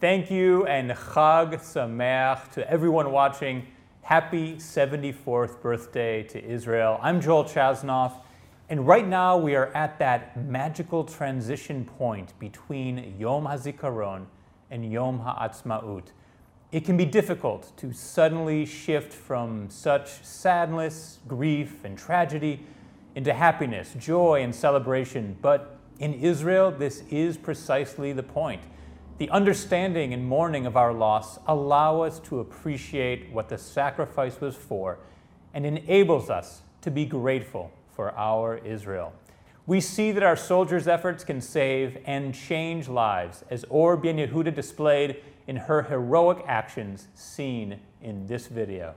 [0.00, 3.66] Thank you and Chag Sameach to everyone watching.
[4.02, 7.00] Happy 74th birthday to Israel.
[7.02, 8.20] I'm Joel Chasnoff,
[8.68, 14.26] and right now we are at that magical transition point between Yom HaZikaron
[14.70, 16.12] and Yom HaAtzmaut.
[16.70, 22.64] It can be difficult to suddenly shift from such sadness, grief, and tragedy
[23.16, 28.62] into happiness, joy, and celebration, but in Israel, this is precisely the point.
[29.18, 34.54] The understanding and mourning of our loss allow us to appreciate what the sacrifice was
[34.54, 35.00] for
[35.52, 39.12] and enables us to be grateful for our Israel.
[39.66, 44.54] We see that our soldiers' efforts can save and change lives, as Or Ben Yehuda
[44.54, 45.16] displayed
[45.48, 48.94] in her heroic actions seen in this video.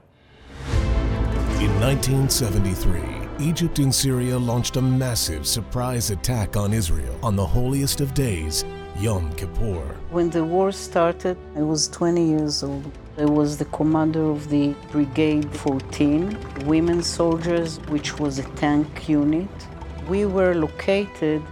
[1.58, 8.00] In 1973, Egypt and Syria launched a massive surprise attack on Israel on the holiest
[8.00, 8.64] of days,
[8.98, 9.96] Yom Kippur.
[10.10, 12.90] When the war started, I was 20 years old.
[13.18, 19.48] I was the commander of the Brigade 14, women soldiers, which was a tank unit.
[20.08, 21.42] We were located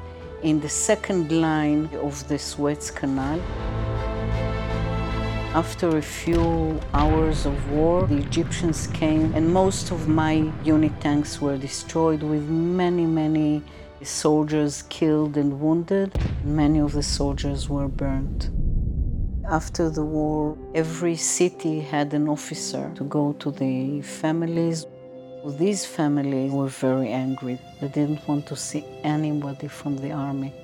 [0.43, 3.41] in the second line of the Suez Canal.
[5.55, 11.41] After a few hours of war, the Egyptians came, and most of my unit tanks
[11.41, 13.63] were destroyed, with many, many
[14.03, 16.19] soldiers killed and wounded.
[16.45, 18.51] Many of the soldiers were burnt.
[19.49, 24.87] After the war, every city had an officer to go to the families.
[25.59, 27.59] These families were very angry.
[27.81, 30.55] They didn't want to see anybody from the army.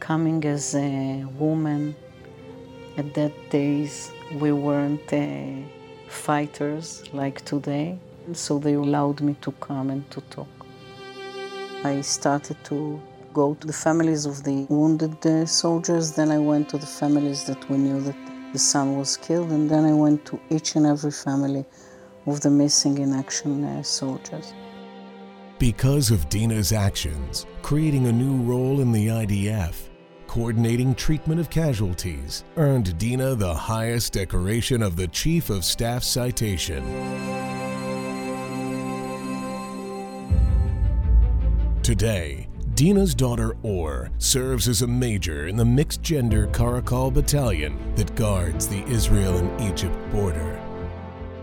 [0.00, 1.94] Coming as a woman,
[2.96, 5.66] at that days, we weren't uh,
[6.08, 7.98] fighters like today,
[8.32, 10.59] so they allowed me to come and to talk.
[11.82, 13.00] I started to
[13.32, 17.44] go to the families of the wounded uh, soldiers, then I went to the families
[17.44, 18.16] that we knew that
[18.52, 21.64] the son was killed, and then I went to each and every family
[22.26, 24.52] of the missing in action uh, soldiers.
[25.58, 29.88] Because of Dina's actions, creating a new role in the IDF,
[30.26, 37.49] coordinating treatment of casualties, earned Dina the highest decoration of the Chief of Staff Citation.
[41.82, 48.14] Today, Dina's daughter Or serves as a major in the mixed gender Caracal battalion that
[48.14, 50.60] guards the Israel and Egypt border.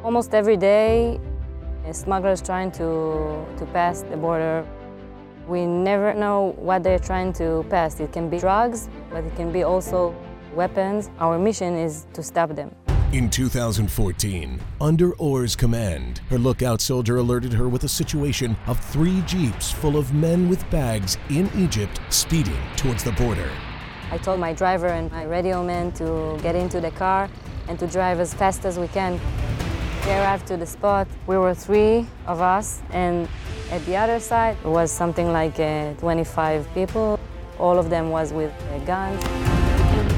[0.03, 1.20] Almost every day,
[1.92, 4.66] smugglers trying to, to pass the border
[5.48, 8.00] we never know what they're trying to pass.
[8.00, 10.14] It can be drugs, but it can be also
[10.54, 11.09] weapons.
[11.19, 12.75] Our mission is to stop them.
[13.13, 19.22] In 2014, under Or's command, her lookout soldier alerted her with a situation of three
[19.22, 23.50] jeeps full of men with bags in Egypt speeding towards the border.
[24.12, 27.29] I told my driver and my radio man to get into the car
[27.69, 29.18] and to drive as fast as we can.
[30.06, 31.07] We arrived to the spot.
[31.28, 33.29] We were three of us, and
[33.72, 37.22] at the other side was something like uh, 25 people.
[37.57, 39.56] All of them was with uh, guns.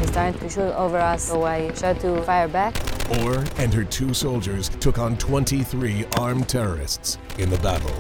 [0.09, 2.73] Started to shoot over us, so I tried to fire back.
[3.21, 7.93] Or and her two soldiers took on 23 armed terrorists in the battle.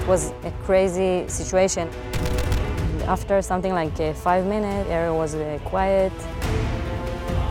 [0.00, 1.88] It was a crazy situation.
[3.08, 6.12] After something like uh, five minutes, area was uh, quiet.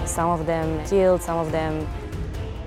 [0.05, 1.85] Some of them killed, some of them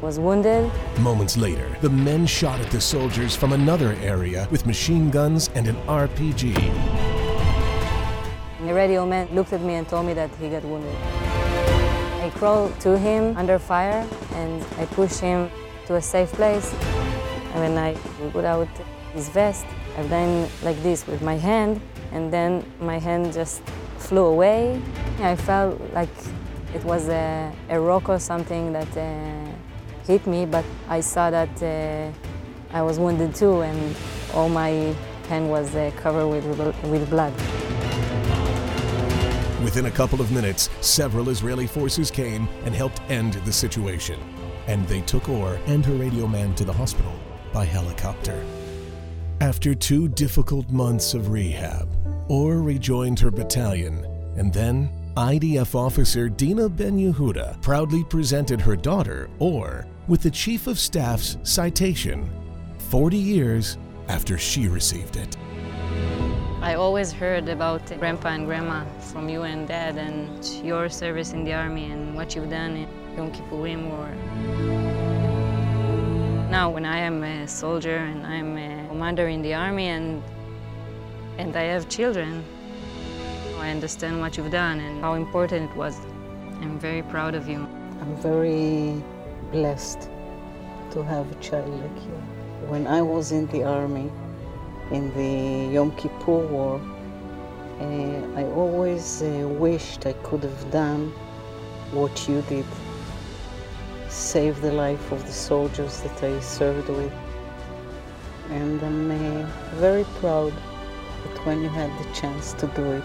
[0.02, 0.70] was wounded.
[0.98, 5.66] Moments later, the men shot at the soldiers from another area with machine guns and
[5.66, 7.05] an RPG.
[8.66, 10.92] The radio man looked at me and told me that he got wounded.
[12.20, 14.04] I crawled to him under fire
[14.34, 15.48] and I pushed him
[15.86, 16.74] to a safe place.
[17.54, 17.94] And when I
[18.32, 18.66] put out
[19.12, 19.64] his vest,
[19.96, 23.62] I've done like this with my hand, and then my hand just
[23.98, 24.82] flew away.
[25.20, 26.10] I felt like
[26.74, 29.48] it was a, a rock or something that uh,
[30.08, 32.10] hit me, but I saw that uh,
[32.76, 33.94] I was wounded too, and
[34.34, 34.92] all my
[35.28, 36.44] hand was uh, covered with,
[36.90, 37.32] with blood.
[39.66, 44.16] Within a couple of minutes, several Israeli forces came and helped end the situation.
[44.68, 47.12] And they took Or and her radio man to the hospital
[47.52, 48.44] by helicopter.
[49.40, 51.88] After two difficult months of rehab,
[52.28, 59.28] Or rejoined her battalion, and then IDF officer Dina Ben Yehuda proudly presented her daughter,
[59.40, 62.30] Or, with the Chief of Staff's citation
[62.90, 65.36] 40 years after she received it.
[66.62, 71.44] I always heard about Grandpa and Grandma from you and Dad and your service in
[71.44, 74.08] the Army and what you've done in Yom Kippurim War.
[76.50, 80.22] Now, when I am a soldier and I'm a commander in the Army and,
[81.36, 82.42] and I have children,
[83.58, 85.98] I understand what you've done and how important it was.
[86.62, 87.68] I'm very proud of you.
[88.00, 89.02] I'm very
[89.52, 90.08] blessed
[90.92, 92.16] to have a child like you.
[92.66, 94.10] When I was in the army,
[94.90, 96.80] in the Yom Kippur War,
[97.80, 101.12] uh, I always uh, wished I could have done
[101.92, 102.64] what you did
[104.08, 107.12] save the life of the soldiers that I served with.
[108.50, 113.04] And I'm uh, very proud that when you had the chance to do it,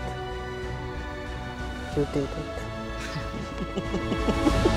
[1.97, 2.29] you did it.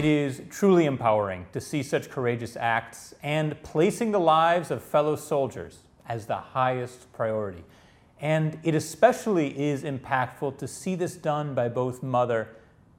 [0.00, 5.14] It is truly empowering to see such courageous acts and placing the lives of fellow
[5.14, 7.64] soldiers as the highest priority.
[8.18, 12.48] And it especially is impactful to see this done by both mother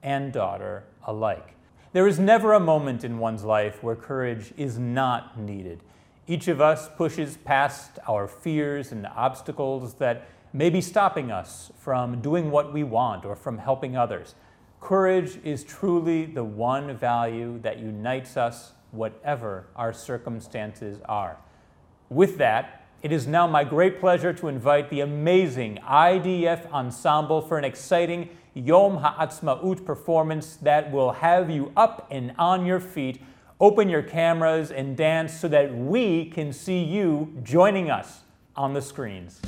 [0.04, 1.56] and daughter alike.
[1.92, 5.82] There is never a moment in one's life where courage is not needed.
[6.28, 12.22] Each of us pushes past our fears and obstacles that may be stopping us from
[12.22, 14.36] doing what we want or from helping others.
[14.82, 21.38] Courage is truly the one value that unites us, whatever our circumstances are.
[22.10, 27.60] With that, it is now my great pleasure to invite the amazing IDF Ensemble for
[27.60, 33.22] an exciting Yom Ha'atzmaut performance that will have you up and on your feet,
[33.60, 38.22] open your cameras, and dance so that we can see you joining us
[38.56, 39.42] on the screens.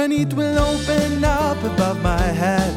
[0.00, 2.72] When it will open up above my head,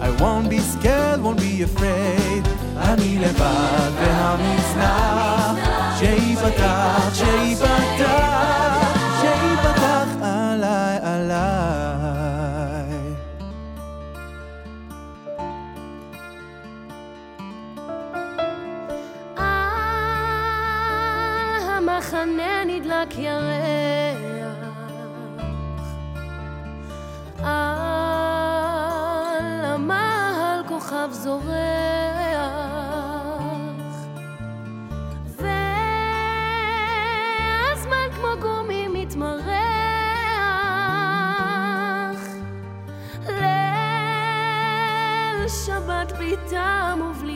[0.00, 2.44] I won't be scared, won't be afraid.
[2.76, 5.56] אני לבד והמזנח,
[5.98, 8.78] שייפתח, שייפתח,
[9.20, 13.14] שייפתח עליי, עליי.
[19.36, 19.44] על
[21.68, 23.59] המחנה נדלק ירח
[31.00, 31.50] הרעב זורח.
[36.56, 39.50] והזמן כמו גומי מתמרח.
[43.28, 43.48] ליל
[45.66, 47.29] שבת בלי טעם ובלי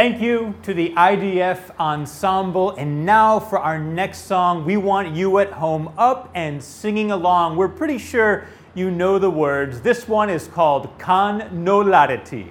[0.00, 2.70] Thank you to the IDF Ensemble.
[2.70, 7.56] And now for our next song, we want you at home up and singing along.
[7.56, 9.82] We're pretty sure you know the words.
[9.82, 12.50] This one is called Kan Noladeti.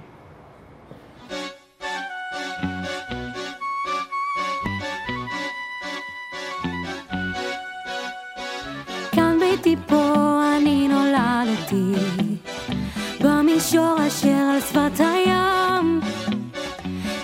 [13.20, 15.99] במישור אשר על שפת הים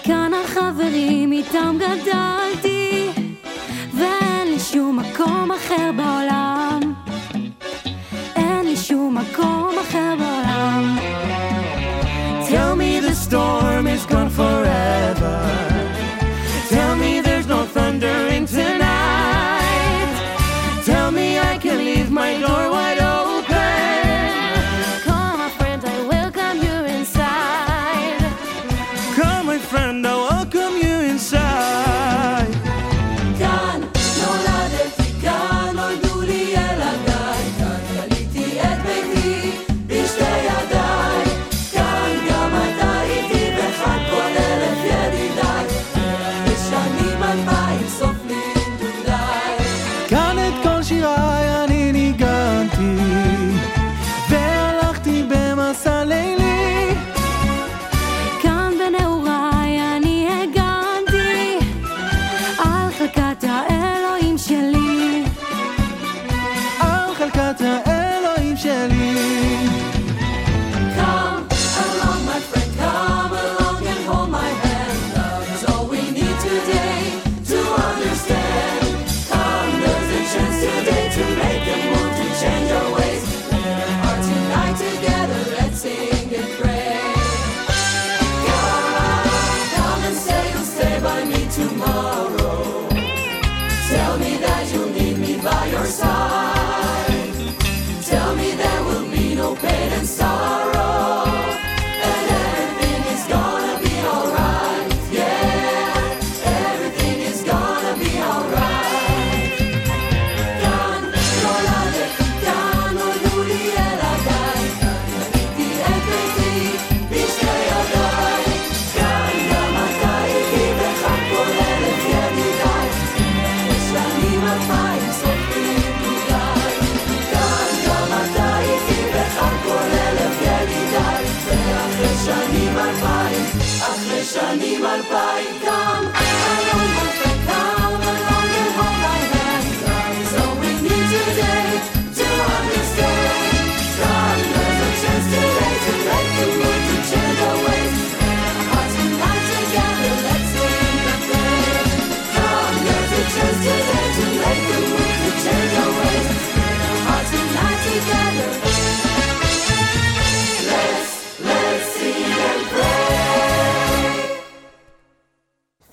[0.06, 3.08] כאן החברים איתם גדלתי,
[3.94, 6.75] ואין לי שום מקום אחר בעולם.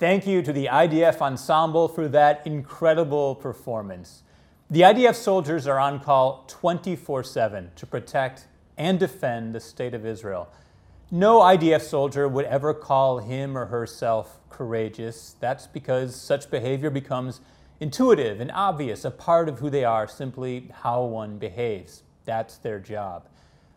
[0.04, 4.22] Thank you to the IDF Ensemble for that incredible performance.
[4.68, 8.46] The IDF soldiers are on call 24 7 to protect
[8.76, 10.50] and defend the state of Israel.
[11.10, 15.36] No IDF soldier would ever call him or herself courageous.
[15.40, 17.40] That's because such behavior becomes
[17.80, 22.02] intuitive and obvious, a part of who they are, simply how one behaves.
[22.26, 23.26] That's their job.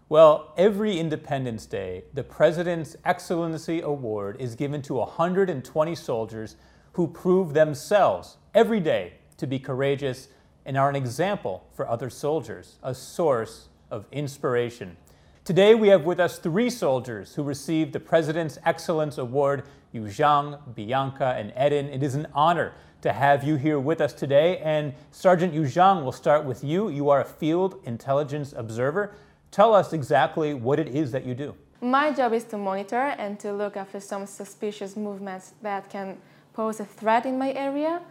[0.10, 6.56] Well, every Independence Day, the President's Excellency Award is given to 120 soldiers
[6.94, 10.30] who prove themselves every day to be courageous
[10.66, 14.96] and are an example for other soldiers, a source of inspiration.
[15.44, 21.36] Today, we have with us three soldiers who received the President's Excellence Award Yuzhang, Bianca,
[21.38, 21.90] and Eden.
[21.90, 24.60] It is an honor to have you here with us today.
[24.60, 26.88] And Sergeant Yuzhang, we'll start with you.
[26.88, 29.14] You are a field intelligence observer.
[29.51, 31.56] Tell us exactly what it is that you do.
[31.82, 36.18] My job is to monitor and to look after some suspicious movements that can
[36.54, 38.01] pose a threat in my area.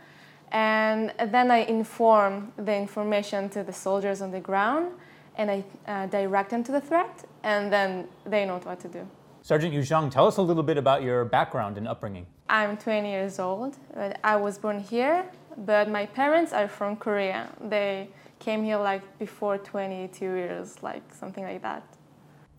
[0.52, 4.92] And then I inform the information to the soldiers on the ground
[5.36, 9.06] and I uh, direct them to the threat, and then they know what to do.
[9.42, 12.26] Sergeant Yuzhang, tell us a little bit about your background and upbringing.
[12.48, 13.76] I'm 20 years old.
[14.24, 15.24] I was born here,
[15.58, 17.48] but my parents are from Korea.
[17.60, 21.82] They came here like before 22 years, like something like that.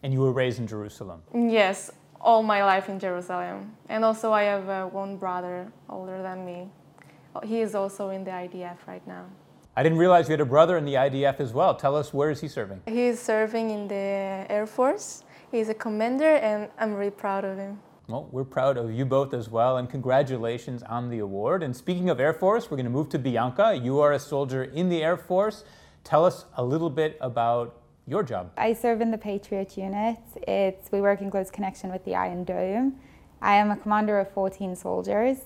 [0.04, 1.22] And you were raised in Jerusalem.
[1.34, 1.92] Yes,
[2.22, 3.76] all my life in Jerusalem.
[3.90, 6.70] And also, I have uh, one brother older than me.
[7.44, 9.26] He is also in the IDF right now.
[9.76, 11.76] I didn't realize you had a brother in the IDF as well.
[11.76, 12.82] Tell us where is he serving?
[12.88, 15.24] He is serving in the Air Force.
[15.52, 17.80] He's a commander, and I'm really proud of him.
[18.10, 21.62] Well, we're proud of you both as well, and congratulations on the award.
[21.62, 23.78] And speaking of Air Force, we're going to move to Bianca.
[23.84, 25.66] You are a soldier in the Air Force.
[26.06, 28.52] Tell us a little bit about your job.
[28.56, 30.20] I serve in the Patriot unit.
[30.48, 32.96] It's we work in close connection with the Iron Dome.
[33.42, 35.40] I am a commander of 14 soldiers,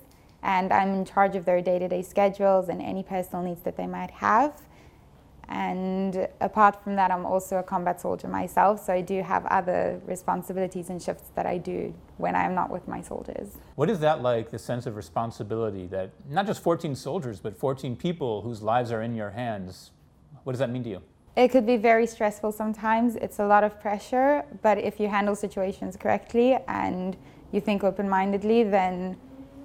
[0.43, 4.11] and I'm in charge of their day-to-day schedules and any personal needs that they might
[4.11, 4.53] have.
[5.51, 9.99] And apart from that, I'm also a combat soldier myself, so I do have other
[10.05, 13.57] responsibilities and shifts that I do when I'm not with my soldiers.
[13.75, 17.97] What is that like, the sense of responsibility that not just 14 soldiers, but 14
[17.97, 19.91] people whose lives are in your hands?
[20.45, 21.01] What does that mean to you?
[21.35, 23.17] It could be very stressful sometimes.
[23.17, 27.17] It's a lot of pressure, but if you handle situations correctly and
[27.51, 29.17] you think open mindedly, then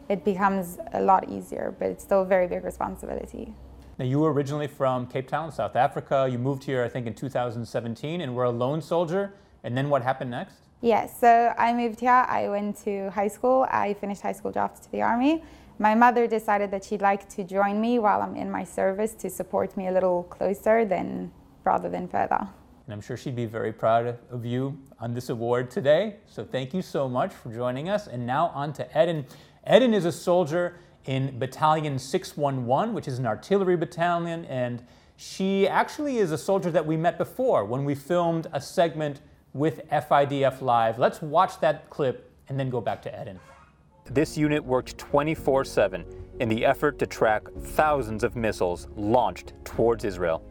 [0.09, 3.55] it becomes a lot easier, but it's still a very big responsibility.
[3.99, 6.29] Now, you were originally from Cape Town, South Africa.
[6.31, 9.33] You moved here, I think, in 2017 and were a lone soldier.
[9.65, 10.57] And then what happened next?
[10.83, 12.11] Yes, so I moved here.
[12.11, 13.67] I went to high school.
[13.71, 15.43] I finished high school, drafted to the Army.
[15.79, 19.31] My mother decided that she'd like to join me while I'm in my service to
[19.31, 21.33] support me a little closer than
[21.65, 22.47] rather than further.
[22.87, 26.17] And I'm sure she'd be very proud of you on this award today.
[26.27, 28.09] So thank you so much for joining us.
[28.09, 29.25] And now on to Eden.
[29.69, 30.77] Eden is a soldier
[31.07, 34.85] in Battalion 611, which is an artillery battalion, and
[35.17, 39.21] she actually is a soldier that we met before when we filmed a segment
[39.55, 40.99] with FIDF Live.
[40.99, 43.41] Let's watch that clip and then go back to Eden.
[44.11, 46.05] This unit worked 24 7
[46.39, 50.45] in the effort to track thousands of missiles launched towards Israel.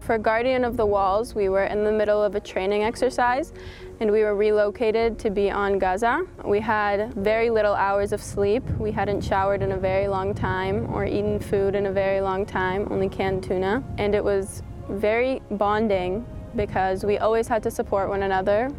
[0.00, 3.52] For Guardian of the Walls, we were in the middle of a training exercise
[4.00, 6.26] and we were relocated to be on Gaza.
[6.42, 8.64] We had very little hours of sleep.
[8.78, 12.46] We hadn't showered in a very long time or eaten food in a very long
[12.46, 13.84] time, only canned tuna.
[13.98, 18.70] And it was very bonding because we always had to support one another.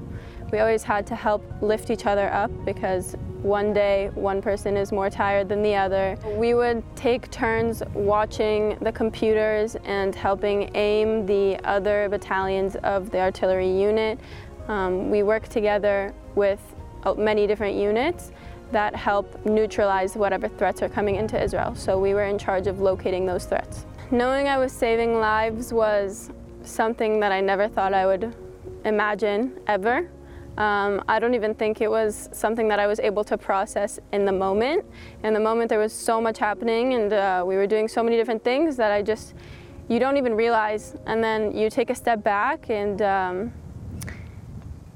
[0.51, 4.91] We always had to help lift each other up because one day one person is
[4.91, 6.17] more tired than the other.
[6.35, 13.19] We would take turns watching the computers and helping aim the other battalions of the
[13.19, 14.19] artillery unit.
[14.67, 16.59] Um, we work together with
[17.03, 18.31] uh, many different units
[18.71, 21.75] that help neutralize whatever threats are coming into Israel.
[21.75, 23.85] So we were in charge of locating those threats.
[24.11, 26.29] Knowing I was saving lives was
[26.63, 28.35] something that I never thought I would
[28.85, 30.09] imagine ever.
[30.57, 34.25] Um, I don't even think it was something that I was able to process in
[34.25, 34.85] the moment.
[35.23, 38.17] In the moment, there was so much happening, and uh, we were doing so many
[38.17, 39.33] different things that I just,
[39.87, 40.95] you don't even realize.
[41.05, 43.53] And then you take a step back, and um,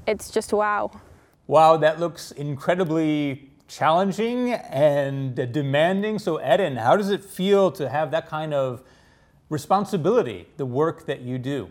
[0.06, 1.00] it's just wow.
[1.46, 6.18] Wow, that looks incredibly challenging and demanding.
[6.18, 8.82] So, Eden, how does it feel to have that kind of
[9.48, 11.70] responsibility, the work that you do?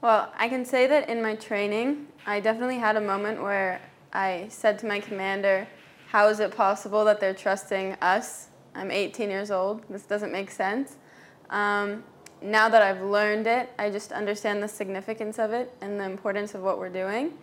[0.00, 3.82] Well, I can say that in my training, I definitely had a moment where
[4.14, 5.68] I said to my commander,
[6.08, 8.48] How is it possible that they're trusting us?
[8.74, 9.82] I'm 18 years old.
[9.90, 10.96] This doesn't make sense.
[11.50, 12.02] Um,
[12.40, 16.54] now that I've learned it, I just understand the significance of it and the importance
[16.54, 17.34] of what we're doing.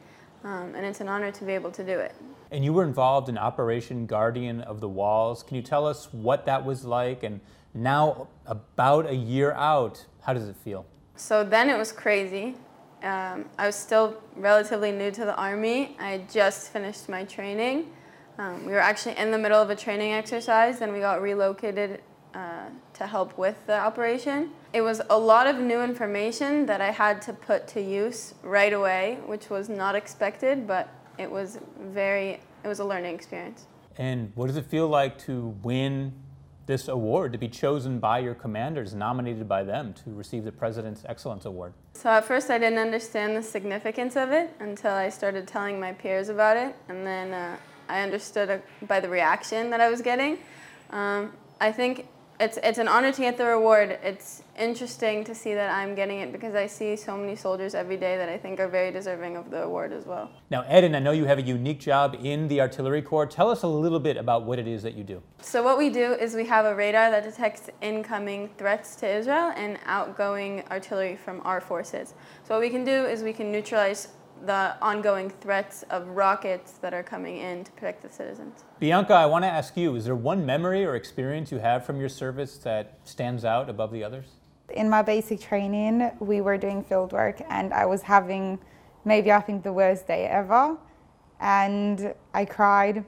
[0.43, 2.15] Um, and it's an honor to be able to do it.
[2.49, 5.43] And you were involved in Operation Guardian of the Walls.
[5.43, 7.21] Can you tell us what that was like?
[7.21, 7.39] And
[7.75, 10.87] now, about a year out, how does it feel?
[11.15, 12.55] So then it was crazy.
[13.03, 15.95] Um, I was still relatively new to the Army.
[15.99, 17.87] I had just finished my training.
[18.37, 22.01] Um, we were actually in the middle of a training exercise, and we got relocated
[22.33, 24.51] uh, to help with the operation.
[24.73, 28.71] It was a lot of new information that I had to put to use right
[28.71, 33.67] away, which was not expected, but it was very, it was a learning experience.
[33.97, 36.13] And what does it feel like to win
[36.71, 41.03] this award, to be chosen by your commanders, nominated by them to receive the President's
[41.05, 41.73] Excellence Award?
[41.93, 45.91] So at first I didn't understand the significance of it until I started telling my
[45.91, 47.57] peers about it, and then uh,
[47.89, 50.37] I understood uh, by the reaction that I was getting.
[50.91, 52.07] Um, I think
[52.39, 53.99] it's it's an honor to get the reward.
[54.01, 57.97] It's interesting to see that I'm getting it because I see so many soldiers every
[57.97, 60.29] day that I think are very deserving of the award as well.
[60.51, 63.25] Now, Eden, I know you have a unique job in the Artillery Corps.
[63.25, 65.23] Tell us a little bit about what it is that you do.
[65.41, 69.51] So what we do is we have a radar that detects incoming threats to Israel
[69.55, 72.13] and outgoing artillery from our forces.
[72.43, 74.09] So what we can do is we can neutralize
[74.45, 78.63] the ongoing threats of rockets that are coming in to protect the citizens.
[78.79, 81.99] Bianca, I want to ask you is there one memory or experience you have from
[81.99, 84.25] your service that stands out above the others?
[84.73, 88.59] In my basic training, we were doing field work, and I was having
[89.05, 90.77] maybe I think the worst day ever.
[91.39, 93.03] And I cried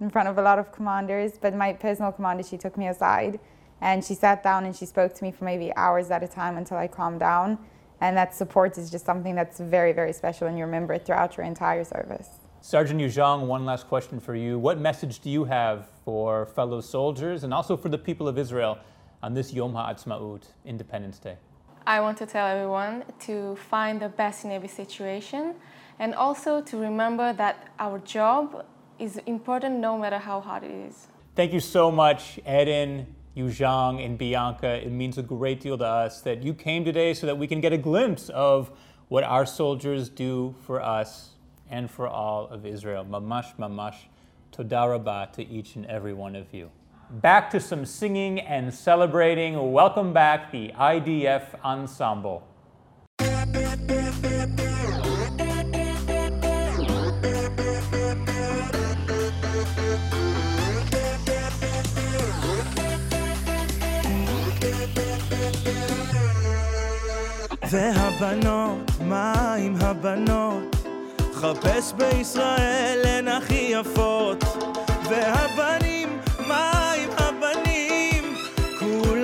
[0.00, 3.38] in front of a lot of commanders, but my personal commander, she took me aside
[3.80, 6.56] and she sat down and she spoke to me for maybe hours at a time
[6.56, 7.58] until I calmed down.
[8.00, 11.36] And that support is just something that's very, very special and you remember it throughout
[11.36, 12.28] your entire service.
[12.60, 14.58] Sergeant Yu Zhang, one last question for you.
[14.58, 18.78] What message do you have for fellow soldiers and also for the people of Israel
[19.26, 21.36] on this Yom HaAtzmaut, Independence Day?
[21.84, 25.56] I want to tell everyone to find the best in every situation
[25.98, 28.64] and also to remember that our job
[29.00, 31.08] is important no matter how hard it is.
[31.34, 34.86] Thank you so much, Eden, Yu Zhang, and Bianca.
[34.86, 37.60] It means a great deal to us that you came today so that we can
[37.60, 38.70] get a glimpse of
[39.08, 41.30] what our soldiers do for us
[41.68, 43.04] and for all of Israel.
[43.04, 44.06] Mamash, mamash,
[44.52, 46.70] toda rabah to each and every one of you
[47.09, 49.71] Back to some singing and celebrating.
[49.73, 52.41] Welcome back, the IDF Ensemble.
[67.71, 70.75] והבנות, מה עם הבנות?
[71.33, 74.43] חפש בישראל הן הכי יפות.
[75.09, 76.84] והבנים, מה עם הבנים?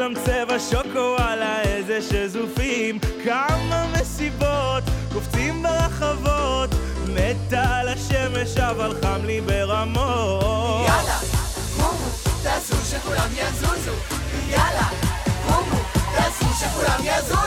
[0.03, 2.99] כולם צבע שוקו, וואלה איזה שזופים.
[3.25, 6.71] כמה מסיבות, קופצים ברחבות.
[7.09, 10.87] מתה על השמש, אבל חם לי ברמות.
[10.87, 11.19] יאללה,
[11.77, 12.09] קומו,
[12.43, 13.93] תעשו שכולם יזוזו.
[14.49, 14.89] יאללה,
[15.47, 15.81] קומו,
[16.17, 17.42] תעשו שכולם יזוזו.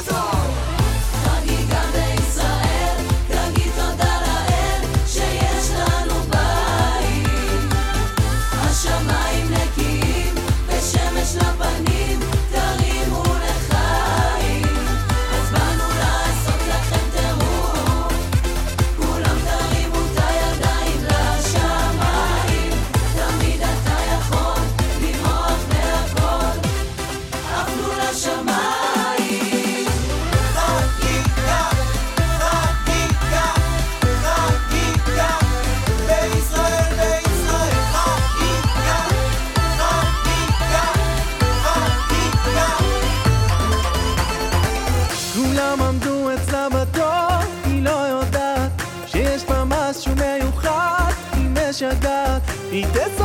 [51.76, 53.25] 者がいてそ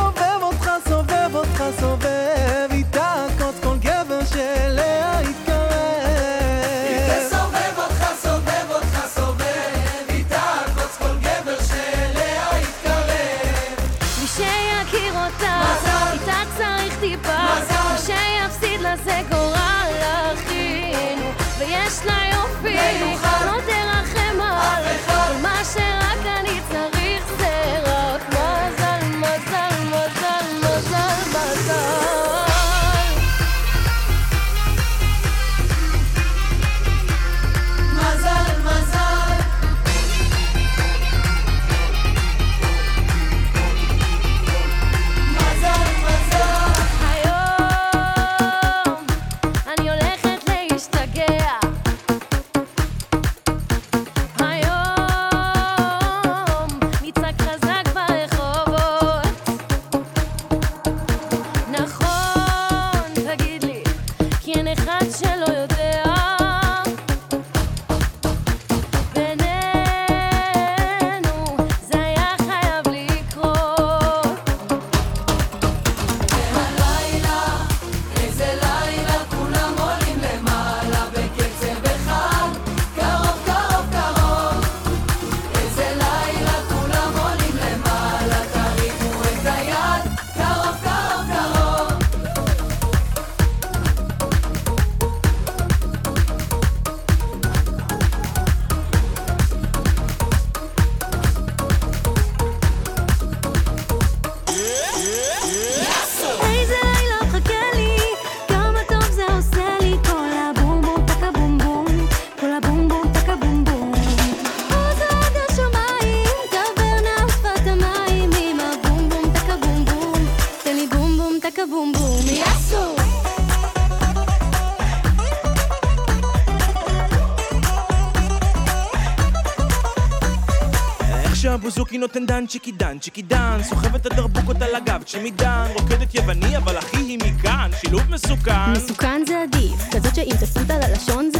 [132.31, 136.97] דן צ'יקי דן צ'יקי דן סוחב את הדרבוקות על הגב צ'ימידן רוקדת יווני אבל אחי
[136.97, 138.71] היא מכאן שילוב מסוכן.
[138.71, 141.39] מסוכן זה עדיף, כזאת שאם תסות על הלשון זה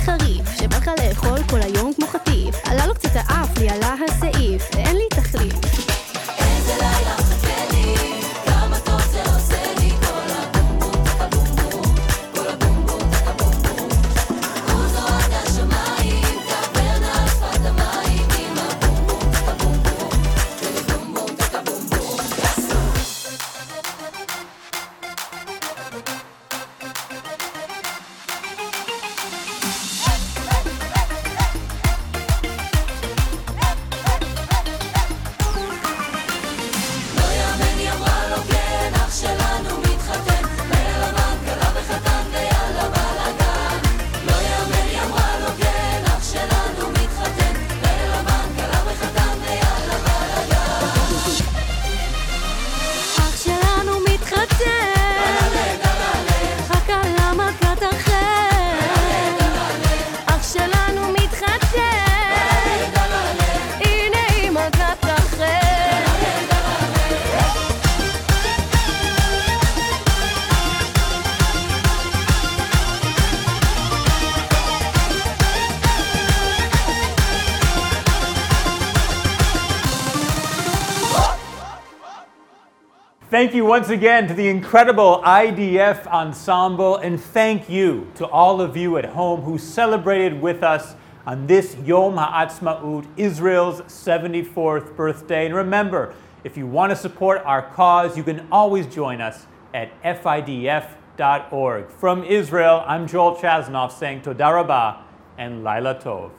[83.41, 88.77] Thank you once again to the incredible IDF ensemble, and thank you to all of
[88.77, 90.93] you at home who celebrated with us
[91.25, 95.47] on this Yom HaAtzmaut, Israel's 74th birthday.
[95.47, 99.89] And remember, if you want to support our cause, you can always join us at
[100.03, 101.89] fidf.org.
[101.89, 105.03] From Israel, I'm Joel Chasnoff saying Toda Rabah
[105.39, 106.29] and Laila Tov.